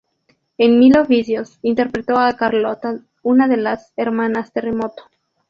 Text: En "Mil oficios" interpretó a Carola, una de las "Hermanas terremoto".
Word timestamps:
En 0.57 0.79
"Mil 0.79 0.97
oficios" 0.97 1.59
interpretó 1.61 2.17
a 2.17 2.33
Carola, 2.35 2.79
una 3.21 3.47
de 3.47 3.57
las 3.57 3.93
"Hermanas 3.97 4.51
terremoto". 4.51 5.03